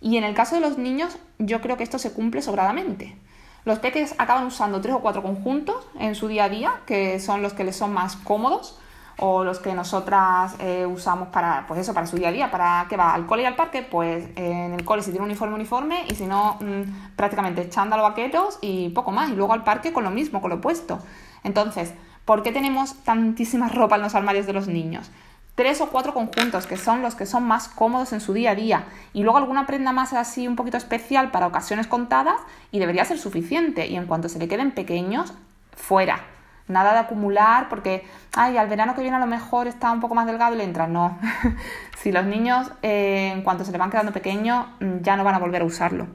Y 0.00 0.16
en 0.16 0.24
el 0.24 0.34
caso 0.34 0.56
de 0.56 0.60
los 0.60 0.76
niños, 0.76 1.18
yo 1.38 1.60
creo 1.60 1.76
que 1.76 1.84
esto 1.84 1.98
se 1.98 2.12
cumple 2.12 2.42
sobradamente. 2.42 3.16
Los 3.64 3.78
peques 3.78 4.14
acaban 4.18 4.46
usando 4.46 4.80
tres 4.80 4.94
o 4.94 5.00
cuatro 5.00 5.22
conjuntos 5.22 5.86
en 5.98 6.14
su 6.14 6.28
día 6.28 6.44
a 6.44 6.48
día, 6.48 6.72
que 6.84 7.20
son 7.20 7.40
los 7.40 7.54
que 7.54 7.64
les 7.64 7.76
son 7.76 7.94
más 7.94 8.16
cómodos, 8.16 8.78
o 9.18 9.44
los 9.44 9.60
que 9.60 9.74
nosotras 9.74 10.56
eh, 10.58 10.86
usamos 10.86 11.28
para, 11.28 11.66
pues 11.66 11.80
eso, 11.80 11.94
para 11.94 12.06
su 12.06 12.16
día 12.16 12.28
a 12.28 12.32
día, 12.32 12.50
para 12.50 12.86
que 12.88 12.96
va 12.96 13.14
al 13.14 13.26
cole 13.26 13.42
y 13.42 13.46
al 13.46 13.54
parque, 13.54 13.82
pues 13.82 14.28
en 14.36 14.74
el 14.74 14.84
cole 14.84 15.02
si 15.02 15.10
tiene 15.10 15.24
uniforme, 15.24 15.54
uniforme, 15.54 16.04
y 16.08 16.14
si 16.14 16.26
no, 16.26 16.58
mm, 16.60 17.14
prácticamente 17.16 17.68
chándalo 17.68 18.02
vaqueros 18.02 18.58
y 18.60 18.88
poco 18.90 19.12
más, 19.12 19.30
y 19.30 19.36
luego 19.36 19.52
al 19.52 19.64
parque 19.64 19.92
con 19.92 20.04
lo 20.04 20.10
mismo, 20.10 20.40
con 20.40 20.50
lo 20.50 20.56
opuesto. 20.56 20.98
Entonces, 21.44 21.94
¿por 22.24 22.42
qué 22.42 22.52
tenemos 22.52 22.94
tantísima 23.04 23.68
ropa 23.72 23.96
en 23.96 24.02
los 24.02 24.14
armarios 24.14 24.46
de 24.46 24.52
los 24.52 24.66
niños? 24.66 25.10
Tres 25.54 25.80
o 25.80 25.86
cuatro 25.86 26.12
conjuntos, 26.12 26.66
que 26.66 26.76
son 26.76 27.00
los 27.00 27.14
que 27.14 27.26
son 27.26 27.44
más 27.44 27.68
cómodos 27.68 28.12
en 28.12 28.20
su 28.20 28.32
día 28.32 28.50
a 28.50 28.54
día. 28.56 28.86
Y 29.12 29.22
luego 29.22 29.38
alguna 29.38 29.66
prenda 29.66 29.92
más 29.92 30.12
así 30.12 30.48
un 30.48 30.56
poquito 30.56 30.76
especial 30.76 31.30
para 31.30 31.46
ocasiones 31.46 31.86
contadas 31.86 32.40
y 32.72 32.80
debería 32.80 33.04
ser 33.04 33.20
suficiente. 33.20 33.86
Y 33.86 33.94
en 33.94 34.06
cuanto 34.06 34.28
se 34.28 34.40
le 34.40 34.48
queden 34.48 34.72
pequeños, 34.72 35.32
fuera. 35.76 36.33
Nada 36.66 36.92
de 36.92 36.98
acumular 37.00 37.68
porque, 37.68 38.06
ay, 38.34 38.56
al 38.56 38.68
verano 38.68 38.94
que 38.94 39.02
viene 39.02 39.16
a 39.16 39.20
lo 39.20 39.26
mejor 39.26 39.66
está 39.66 39.90
un 39.92 40.00
poco 40.00 40.14
más 40.14 40.26
delgado 40.26 40.54
y 40.54 40.58
le 40.58 40.64
entra. 40.64 40.86
No. 40.86 41.18
si 41.98 42.12
los 42.12 42.24
niños, 42.24 42.70
eh, 42.82 43.32
en 43.34 43.42
cuanto 43.42 43.64
se 43.64 43.72
le 43.72 43.78
van 43.78 43.90
quedando 43.90 44.12
pequeños, 44.12 44.66
mm, 44.80 45.00
ya 45.00 45.16
no 45.16 45.24
van 45.24 45.34
a 45.34 45.38
volver 45.38 45.62
a 45.62 45.64
usarlo. 45.64 46.06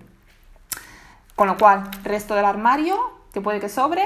Con 1.36 1.48
lo 1.48 1.58
cual, 1.58 1.90
resto 2.04 2.36
del 2.36 2.46
armario, 2.46 2.98
que 3.34 3.42
puede 3.42 3.60
que 3.60 3.70
sobre, 3.70 4.04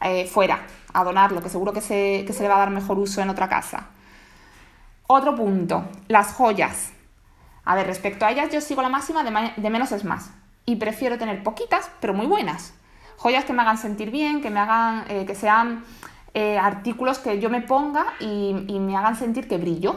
eh, 0.00 0.26
fuera, 0.26 0.60
a 0.92 1.04
donarlo, 1.04 1.42
que 1.42 1.48
seguro 1.48 1.72
que 1.72 1.80
se, 1.80 2.24
que 2.26 2.32
se 2.32 2.42
le 2.42 2.48
va 2.48 2.56
a 2.56 2.60
dar 2.60 2.70
mejor 2.70 2.98
uso 2.98 3.20
en 3.20 3.30
otra 3.30 3.48
casa. 3.48 3.88
Otro 5.06 5.34
punto, 5.34 5.84
las 6.08 6.34
joyas. 6.34 6.92
A 7.64 7.74
ver, 7.74 7.86
respecto 7.86 8.24
a 8.24 8.30
ellas 8.30 8.50
yo 8.50 8.60
sigo 8.60 8.82
la 8.82 8.88
máxima 8.88 9.24
de, 9.24 9.70
menos 9.70 9.92
es 9.92 10.04
más. 10.04 10.30
Y 10.64 10.76
prefiero 10.76 11.18
tener 11.18 11.42
poquitas, 11.42 11.90
pero 12.00 12.14
muy 12.14 12.26
buenas. 12.26 12.74
Joyas 13.18 13.44
que 13.44 13.52
me 13.52 13.62
hagan 13.62 13.78
sentir 13.78 14.12
bien, 14.12 14.40
que 14.40 14.48
me 14.48 14.60
hagan, 14.60 15.04
eh, 15.08 15.24
que 15.26 15.34
sean 15.34 15.84
eh, 16.34 16.56
artículos 16.56 17.18
que 17.18 17.40
yo 17.40 17.50
me 17.50 17.60
ponga 17.60 18.14
y, 18.20 18.54
me 18.78 18.96
hagan 18.96 19.16
sentir 19.16 19.48
que 19.48 19.58
brillo 19.58 19.96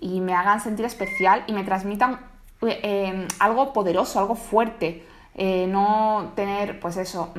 y 0.00 0.20
me 0.20 0.34
hagan 0.34 0.60
sentir 0.60 0.84
especial 0.84 1.44
y 1.46 1.52
me 1.52 1.62
transmitan 1.62 2.18
algo 3.38 3.72
poderoso, 3.72 4.18
algo 4.18 4.34
fuerte. 4.34 5.04
Eh, 5.36 5.66
no 5.68 6.32
tener, 6.34 6.80
pues 6.80 6.96
eso, 6.96 7.32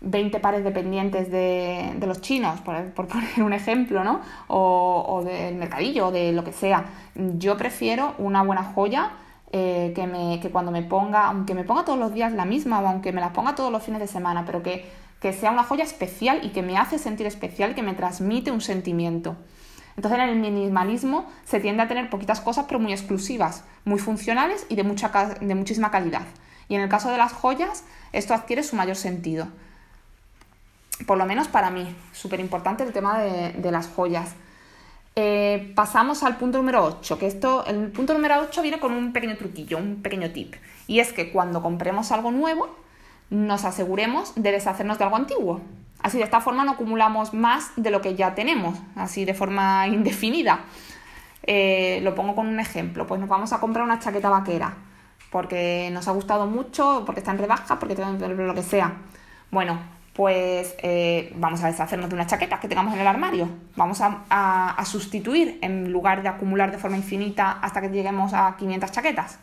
20 0.00 0.38
mm, 0.38 0.40
pares 0.40 0.64
de, 0.64 1.92
de 1.96 2.06
los 2.06 2.20
chinos, 2.22 2.60
por, 2.60 2.92
poner 3.08 3.42
un 3.42 3.52
ejemplo, 3.52 4.02
¿no? 4.02 4.20
O, 4.46 5.22
del 5.24 5.56
mercadillo, 5.56 6.06
o 6.06 6.10
de 6.10 6.32
lo 6.32 6.42
que 6.42 6.52
sea. 6.52 6.86
Yo 7.14 7.58
prefiero 7.58 8.14
una 8.16 8.42
buena 8.42 8.62
joya 8.62 9.10
eh, 9.52 9.92
que, 9.94 10.06
me, 10.06 10.40
que 10.40 10.50
cuando 10.50 10.70
me 10.70 10.82
ponga, 10.82 11.26
aunque 11.26 11.54
me 11.54 11.64
ponga 11.64 11.84
todos 11.84 11.98
los 11.98 12.12
días 12.12 12.32
la 12.32 12.44
misma 12.44 12.80
o 12.80 12.86
aunque 12.86 13.12
me 13.12 13.20
la 13.20 13.32
ponga 13.32 13.54
todos 13.54 13.70
los 13.70 13.82
fines 13.82 14.00
de 14.00 14.08
semana, 14.08 14.44
pero 14.44 14.62
que, 14.62 14.90
que 15.20 15.32
sea 15.32 15.50
una 15.50 15.64
joya 15.64 15.84
especial 15.84 16.40
y 16.42 16.50
que 16.50 16.62
me 16.62 16.76
hace 16.76 16.98
sentir 16.98 17.26
especial 17.26 17.72
y 17.72 17.74
que 17.74 17.82
me 17.82 17.94
transmite 17.94 18.50
un 18.50 18.60
sentimiento. 18.60 19.36
Entonces 19.96 20.20
en 20.20 20.28
el 20.28 20.36
minimalismo 20.36 21.26
se 21.44 21.60
tiende 21.60 21.82
a 21.82 21.88
tener 21.88 22.10
poquitas 22.10 22.40
cosas 22.40 22.64
pero 22.66 22.80
muy 22.80 22.92
exclusivas, 22.92 23.64
muy 23.84 23.98
funcionales 23.98 24.66
y 24.68 24.74
de, 24.74 24.82
mucha, 24.82 25.10
de 25.40 25.54
muchísima 25.54 25.90
calidad. 25.90 26.22
Y 26.68 26.74
en 26.74 26.80
el 26.80 26.88
caso 26.88 27.10
de 27.10 27.18
las 27.18 27.32
joyas, 27.32 27.84
esto 28.12 28.34
adquiere 28.34 28.62
su 28.62 28.76
mayor 28.76 28.96
sentido. 28.96 29.48
Por 31.06 31.18
lo 31.18 31.26
menos 31.26 31.48
para 31.48 31.70
mí, 31.70 31.94
súper 32.12 32.40
importante 32.40 32.82
el 32.84 32.92
tema 32.92 33.18
de, 33.18 33.70
las 33.70 33.88
joyas. 33.88 34.34
Eh, 35.16 35.72
pasamos 35.76 36.22
al 36.24 36.36
punto 36.36 36.58
número 36.58 36.84
8, 36.84 37.18
que 37.18 37.26
esto, 37.26 37.64
el 37.66 37.92
punto 37.92 38.14
número 38.14 38.40
8 38.40 38.62
viene 38.62 38.80
con 38.80 38.92
un 38.92 39.12
pequeño 39.12 39.36
truquillo, 39.36 39.78
un 39.78 40.02
pequeño 40.02 40.30
tip. 40.30 40.54
Y 40.86 41.00
es 41.00 41.12
que 41.12 41.30
cuando 41.30 41.62
compremos 41.62 42.10
algo 42.12 42.30
nuevo, 42.30 42.68
nos 43.30 43.64
aseguremos 43.64 44.34
de 44.34 44.52
deshacernos 44.52 44.98
de 44.98 45.04
algo 45.04 45.16
antiguo. 45.16 45.60
Así 46.02 46.18
de 46.18 46.24
esta 46.24 46.40
forma 46.40 46.64
no 46.64 46.72
acumulamos 46.72 47.32
más 47.32 47.70
de 47.76 47.90
lo 47.90 48.00
que 48.00 48.14
ya 48.14 48.34
tenemos, 48.34 48.78
así 48.96 49.24
de 49.24 49.34
forma 49.34 49.86
indefinida. 49.88 50.64
Eh, 51.42 52.00
lo 52.02 52.14
pongo 52.14 52.34
con 52.34 52.46
un 52.46 52.58
ejemplo, 52.58 53.06
pues 53.06 53.20
nos 53.20 53.28
vamos 53.28 53.52
a 53.52 53.60
comprar 53.60 53.84
una 53.84 53.98
chaqueta 53.98 54.30
vaquera 54.30 54.74
porque 55.34 55.90
nos 55.92 56.06
ha 56.06 56.12
gustado 56.12 56.46
mucho, 56.46 57.02
porque 57.04 57.18
está 57.18 57.32
en 57.32 57.38
rebaja, 57.38 57.80
porque 57.80 57.96
lo 57.96 58.54
que 58.54 58.62
sea. 58.62 58.98
Bueno, 59.50 59.80
pues 60.14 60.76
eh, 60.78 61.32
vamos 61.34 61.62
a 61.64 61.66
deshacernos 61.66 62.08
de 62.08 62.14
unas 62.14 62.28
chaquetas 62.28 62.60
que 62.60 62.68
tengamos 62.68 62.94
en 62.94 63.00
el 63.00 63.06
armario. 63.06 63.48
Vamos 63.74 64.00
a, 64.00 64.76
sustituir 64.84 65.58
en 65.60 65.92
lugar 65.92 66.22
de 66.22 66.28
acumular 66.28 66.70
de 66.70 66.78
forma 66.78 66.96
infinita 66.96 67.58
hasta 67.60 67.80
que 67.80 67.88
lleguemos 67.88 68.32
a 68.32 68.56
500 68.56 68.92
chaquetas. 68.92 69.38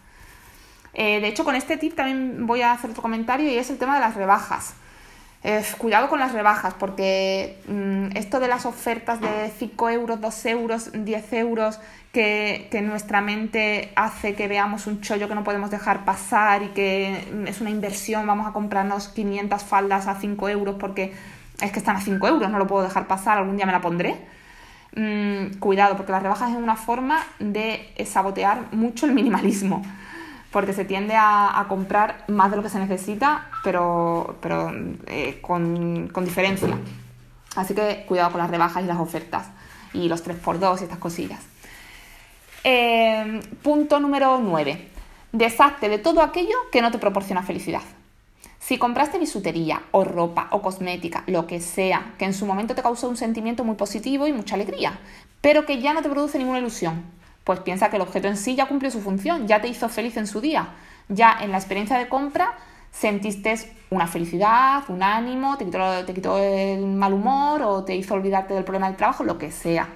Eh, 0.93 1.19
de 1.19 1.27
hecho, 1.27 1.43
con 1.43 1.55
este 1.55 1.77
tip 1.77 1.95
también 1.95 2.47
voy 2.47 2.61
a 2.61 2.71
hacer 2.71 2.89
otro 2.89 3.01
comentario 3.01 3.49
y 3.49 3.57
es 3.57 3.69
el 3.69 3.77
tema 3.77 3.95
de 3.95 4.01
las 4.01 4.15
rebajas. 4.15 4.75
Cuidado 5.79 6.07
con 6.07 6.19
las 6.19 6.33
rebajas, 6.33 6.75
porque 6.75 7.57
mm, 7.67 8.15
esto 8.15 8.39
de 8.39 8.47
las 8.47 8.67
ofertas 8.67 9.19
de 9.19 9.51
5 9.57 9.89
euros, 9.89 10.21
2 10.21 10.45
euros, 10.45 10.91
10 10.93 11.33
euros, 11.33 11.79
que, 12.11 12.69
nuestra 12.83 13.21
mente 13.21 13.91
hace 13.95 14.35
que 14.35 14.47
veamos 14.47 14.85
un 14.85 15.01
chollo 15.01 15.27
que 15.27 15.33
no 15.33 15.43
podemos 15.43 15.71
dejar 15.71 16.05
pasar 16.05 16.61
y 16.61 16.67
que 16.69 17.27
es 17.47 17.59
una 17.59 17.71
inversión, 17.71 18.27
vamos 18.27 18.47
a 18.47 18.53
comprarnos 18.53 19.07
500 19.07 19.63
faldas 19.63 20.07
a 20.07 20.15
5 20.15 20.49
euros 20.49 20.75
porque 20.79 21.11
es 21.59 21.71
que 21.71 21.79
están 21.79 21.95
a 21.95 22.01
5 22.01 22.27
euros, 22.27 22.51
no 22.51 22.59
lo 22.59 22.67
puedo 22.67 22.83
dejar 22.83 23.07
pasar, 23.07 23.39
algún 23.39 23.55
día 23.55 23.65
me 23.65 23.71
la 23.71 23.81
pondré. 23.81 24.17
Mm, 24.95 25.57
cuidado, 25.57 25.97
porque 25.97 26.11
las 26.11 26.21
rebajas 26.21 26.51
es 26.51 26.57
una 26.57 26.75
forma 26.75 27.17
de 27.39 27.91
sabotear 28.05 28.65
mucho 28.73 29.07
el 29.07 29.13
minimalismo 29.13 29.81
porque 30.51 30.73
se 30.73 30.85
tiende 30.85 31.15
a, 31.15 31.65
comprar 31.69 32.25
más 32.27 32.51
de 32.51 32.57
lo 32.57 32.63
que 32.63 32.69
se 32.69 32.79
necesita, 32.79 33.49
pero, 33.63 34.37
pero 34.41 34.71
eh, 35.07 35.39
con, 35.41 36.11
diferencia. 36.25 36.77
Así 37.55 37.73
que 37.73 38.05
cuidado 38.07 38.31
con 38.31 38.41
las 38.41 38.49
rebajas 38.49 38.83
y 38.83 38.87
las 38.87 38.99
ofertas 38.99 39.47
y 39.93 40.09
los 40.09 40.25
3x2 40.25 40.81
y 40.81 40.83
estas 40.83 40.99
cosillas. 40.99 41.39
Eh, 42.63 43.41
punto 43.63 43.99
número 43.99 44.39
9. 44.39 44.89
Deshazte 45.31 45.87
de 45.87 45.97
todo 45.97 46.21
aquello 46.21 46.55
que 46.71 46.81
no 46.81 46.91
te 46.91 46.99
proporciona 46.99 47.43
felicidad. 47.43 47.81
Si 48.59 48.77
compraste 48.77 49.17
bisutería 49.17 49.81
o 49.91 50.03
ropa 50.03 50.47
o 50.51 50.61
cosmética, 50.61 51.23
lo 51.27 51.47
que 51.47 51.61
sea, 51.61 52.13
que 52.17 52.25
en 52.25 52.33
su 52.33 52.45
momento 52.45 52.75
te 52.75 52.83
causó 52.83 53.09
un 53.09 53.17
sentimiento 53.17 53.63
muy 53.63 53.75
positivo 53.75 54.27
y 54.27 54.33
mucha 54.33 54.55
alegría, 54.55 54.99
pero 55.39 55.65
que 55.65 55.81
ya 55.81 55.93
no 55.93 56.01
te 56.01 56.09
produce 56.09 56.37
ninguna 56.37 56.59
ilusión, 56.59 57.03
pues 57.43 57.59
piensa 57.59 57.89
que 57.89 57.95
el 57.95 58.01
objeto 58.01 58.27
en 58.27 58.37
sí 58.37 58.55
ya 58.55 58.67
cumplió 58.67 58.91
su 58.91 59.01
función, 59.01 59.47
ya 59.47 59.61
te 59.61 59.67
hizo 59.67 59.89
feliz 59.89 60.17
en 60.17 60.27
su 60.27 60.41
día. 60.41 60.69
Ya 61.09 61.37
en 61.41 61.51
la 61.51 61.57
experiencia 61.57 61.97
de 61.97 62.07
compra 62.07 62.55
sentiste 62.91 63.55
una 63.89 64.07
felicidad, 64.07 64.83
un 64.89 65.01
ánimo, 65.01 65.57
te 65.57 65.65
quitó, 66.13 66.37
el 66.37 66.85
mal 66.85 67.13
humor 67.13 67.61
o 67.63 67.83
te 67.83 67.95
hizo 67.95 68.13
olvidarte 68.13 68.53
del 68.53 68.63
problema 68.63 68.87
del 68.87 68.97
trabajo, 68.97 69.23
lo 69.23 69.37
que 69.37 69.51
sea. 69.51 69.89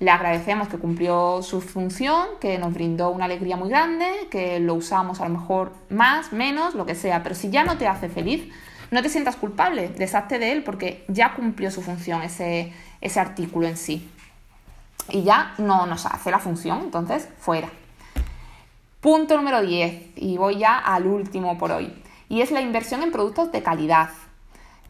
Le 0.00 0.10
agradecemos 0.10 0.68
que 0.68 0.78
cumplió 0.78 1.42
su 1.42 1.60
función, 1.60 2.26
que 2.40 2.58
nos 2.58 2.74
brindó 2.74 3.10
una 3.10 3.26
alegría 3.26 3.56
muy 3.56 3.68
grande, 3.68 4.06
que 4.30 4.58
lo 4.58 4.74
usamos 4.74 5.20
a 5.20 5.28
lo 5.28 5.38
mejor 5.38 5.72
más, 5.90 6.32
menos, 6.32 6.74
lo 6.74 6.84
que 6.84 6.96
sea. 6.96 7.22
Pero 7.22 7.36
si 7.36 7.50
ya 7.50 7.62
no 7.62 7.78
te 7.78 7.86
hace 7.86 8.08
feliz, 8.08 8.52
no 8.90 9.00
te 9.02 9.08
sientas 9.08 9.36
culpable, 9.36 9.88
deshazte 9.88 10.38
de 10.40 10.52
él 10.52 10.64
porque 10.64 11.04
ya 11.08 11.34
cumplió 11.34 11.70
su 11.70 11.82
función 11.82 12.22
ese, 12.22 12.72
ese 13.00 13.20
artículo 13.20 13.68
en 13.68 13.76
sí 13.76 14.10
y 15.10 15.22
ya 15.22 15.54
no 15.58 15.86
nos 15.86 16.06
hace 16.06 16.30
la 16.30 16.38
función, 16.38 16.80
entonces 16.80 17.28
fuera. 17.38 17.68
Punto 19.00 19.36
número 19.36 19.60
10, 19.62 20.12
y 20.16 20.36
voy 20.38 20.58
ya 20.58 20.78
al 20.78 21.06
último 21.06 21.58
por 21.58 21.72
hoy, 21.72 21.92
y 22.28 22.40
es 22.40 22.50
la 22.50 22.60
inversión 22.60 23.02
en 23.02 23.10
productos 23.10 23.50
de 23.50 23.62
calidad. 23.62 24.10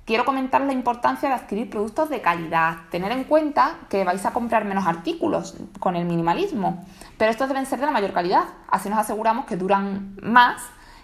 Quiero 0.05 0.25
comentar 0.25 0.61
la 0.63 0.73
importancia 0.73 1.29
de 1.29 1.35
adquirir 1.37 1.71
productos 1.71 2.11
de 2.11 2.21
calidad, 2.21 2.79
tener 2.91 3.13
en 3.13 3.25
cuenta 3.25 3.77
que 3.89 4.05
vais 4.05 4.27
a 4.27 4.33
comprar 4.33 4.65
menos 4.65 4.87
artículos 4.87 5.55
con 5.79 5.97
el 5.97 6.05
minimalismo, 6.05 6.85
pero 7.17 7.31
estos 7.31 7.49
deben 7.49 7.67
ser 7.67 7.81
de 7.81 7.87
la 7.87 7.93
mayor 7.93 8.13
calidad, 8.13 8.45
así 8.69 8.91
nos 8.91 8.99
aseguramos 8.99 9.47
que 9.47 9.57
duran 9.57 10.17
más 10.21 10.61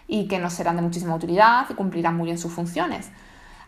y 0.09 0.27
que 0.27 0.38
nos 0.38 0.53
serán 0.53 0.77
de 0.77 0.83
muchísima 0.83 1.15
utilidad 1.15 1.67
y 1.71 1.75
cumplirán 1.75 2.17
muy 2.17 2.27
bien 2.27 2.38
sus 2.38 2.53
funciones. 2.53 3.11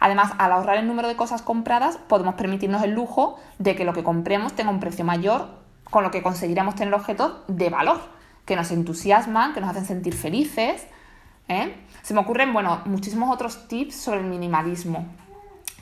Además, 0.00 0.33
al 0.38 0.52
ahorrar 0.52 0.78
el 0.78 0.88
número 0.88 1.09
de 1.09 1.14
cosas 1.14 1.42
compradas, 1.42 1.99
podemos 1.99 2.35
permitirnos 2.35 2.83
el 2.83 2.92
lujo 2.92 3.38
de 3.59 3.76
que 3.76 3.85
lo 3.85 3.92
que 3.92 4.02
compremos 4.02 4.54
tenga 4.54 4.71
un 4.71 4.80
precio 4.80 5.04
mayor, 5.04 5.49
con 5.85 6.02
lo 6.02 6.11
que 6.11 6.23
conseguiremos 6.23 6.75
tener 6.75 6.95
objetos 6.95 7.35
de 7.49 7.69
valor, 7.69 8.00
que 8.47 8.57
nos 8.57 8.71
entusiasman, 8.71 9.52
que 9.52 9.61
nos 9.61 9.71
hacen 9.71 9.85
sentir 9.85 10.14
felices. 10.14 10.87
¿eh? 11.49 11.76
Se 12.02 12.14
me 12.14 12.21
ocurren, 12.21 12.52
bueno, 12.52 12.80
muchísimos 12.87 13.33
otros 13.33 13.69
tips 13.69 13.95
sobre 13.95 14.21
el 14.21 14.26
minimalismo. 14.26 15.07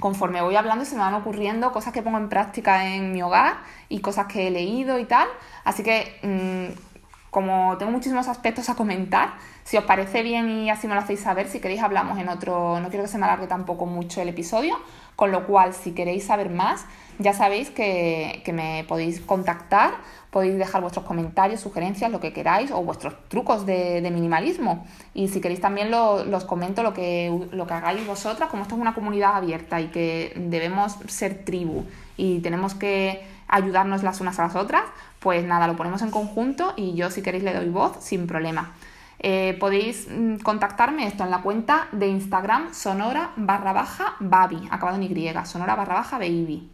Conforme 0.01 0.43
voy 0.43 0.55
hablando 0.55 0.85
se 0.85 0.95
me 0.95 1.01
van 1.01 1.15
ocurriendo 1.15 1.73
cosas 1.73 1.93
que 1.93 2.03
pongo 2.03 2.19
en 2.19 2.29
práctica 2.29 2.87
en 2.87 3.13
mi 3.13 3.21
hogar 3.23 3.59
y 3.89 4.01
cosas 4.01 4.27
que 4.27 4.47
he 4.47 4.51
leído 4.51 4.99
y 4.99 5.05
tal. 5.05 5.27
Así 5.65 5.83
que 5.83 6.19
mm, 6.23 6.88
como 7.31 7.77
tengo 7.79 7.93
muchísimos 7.93 8.29
aspectos 8.29 8.69
a 8.69 8.75
comentar, 8.75 9.35
si 9.65 9.77
os 9.77 9.85
parece 9.85 10.23
bien 10.23 10.49
y 10.49 10.71
así 10.71 10.87
me 10.87 10.95
lo 10.95 11.01
hacéis 11.01 11.21
saber, 11.21 11.49
si 11.49 11.61
queréis 11.61 11.83
hablamos 11.83 12.19
en 12.19 12.29
otro, 12.29 12.81
no 12.81 12.89
quiero 12.89 13.05
que 13.05 13.11
se 13.11 13.19
me 13.19 13.27
alargue 13.27 13.47
tampoco 13.47 13.87
mucho 13.87 14.23
el 14.23 14.29
episodio, 14.29 14.79
con 15.15 15.31
lo 15.31 15.47
cual 15.47 15.75
si 15.75 15.93
queréis 15.93 16.25
saber 16.25 16.49
más, 16.49 16.87
ya 17.19 17.33
sabéis 17.33 17.71
que, 17.71 18.43
me 18.55 18.85
podéis 18.89 19.21
contactar, 19.21 19.95
podéis 20.31 20.57
dejar 20.57 20.81
vuestros 20.81 21.05
comentarios, 21.05 21.61
sugerencias, 21.61 22.11
lo 22.11 22.21
que 22.21 22.33
queráis, 22.33 22.71
o 22.71 22.83
vuestros 22.83 23.15
trucos 23.29 23.67
de, 23.67 24.09
minimalismo. 24.13 24.87
Y 25.15 25.29
si 25.29 25.41
queréis 25.41 25.61
también 25.61 25.91
los 25.91 26.45
comento 26.45 26.83
lo 26.83 26.95
que, 26.95 27.49
lo 27.51 27.67
que 27.67 27.75
hagáis 27.75 28.07
vosotras, 28.07 28.49
como 28.49 28.63
esto 28.63 28.77
es 28.77 28.81
una 28.81 28.95
comunidad 28.95 29.37
abierta 29.37 29.81
y 29.81 29.89
que 29.89 30.33
debemos 30.37 30.97
ser 31.09 31.45
tribu 31.45 31.85
y 32.17 32.41
tenemos 32.41 32.75
que 32.75 33.38
ayudarnos 33.49 34.03
las 34.03 34.21
unas 34.21 34.39
a 34.39 34.45
las 34.45 34.57
otras, 34.57 34.85
pues 35.19 35.45
nada, 35.45 35.67
lo 35.67 35.77
ponemos 35.77 36.03
en 36.03 36.11
conjunto 36.11 36.75
y 36.77 36.95
yo 36.95 37.11
si 37.11 37.23
queréis 37.23 37.45
le 37.45 37.55
doy 37.55 37.69
voz 37.69 37.97
sin 38.01 38.27
problema. 38.27 38.73
Eh, 39.21 39.57
podéis 39.59 40.07
mm, 40.09 40.37
contactarme 40.37 41.07
esto 41.07 41.25
en 41.25 41.31
la 41.31 41.43
cuenta 41.43 41.89
de 41.91 42.07
Instagram 42.07 42.73
sonora 42.73 43.33
barra 43.37 43.73
baja 43.73 44.15
baby, 44.21 44.69
acabado 44.71 44.97
en 44.97 45.03
Y, 45.03 45.45
sonora 45.45 45.75
barra 45.75 45.95
baja 45.95 46.19
baby. 46.19 46.71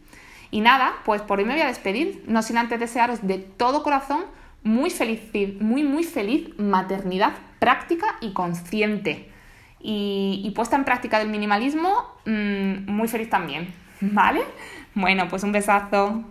Y 0.51 0.61
nada, 0.61 0.93
pues 1.05 1.21
por 1.21 1.39
hoy 1.39 1.45
me 1.45 1.53
voy 1.53 1.63
a 1.63 1.67
despedir, 1.67 2.23
no 2.27 2.43
sin 2.43 2.57
antes 2.57 2.79
desearos 2.79 3.25
de 3.25 3.39
todo 3.39 3.81
corazón 3.81 4.25
muy 4.63 4.89
feliz, 4.89 5.21
muy, 5.59 5.83
muy 5.83 6.03
feliz 6.03 6.49
maternidad 6.57 7.33
práctica 7.59 8.17
y 8.21 8.33
consciente. 8.33 9.31
Y, 9.79 10.51
puesta 10.55 10.75
en 10.75 10.83
práctica 10.83 11.19
del 11.19 11.29
minimalismo, 11.29 11.91
mm, 12.25 12.91
muy 12.91 13.07
feliz 13.07 13.29
también. 13.29 13.73
¿Vale? 14.01 14.43
Bueno, 14.93 15.27
pues 15.29 15.43
un 15.43 15.51
besazo. 15.51 16.23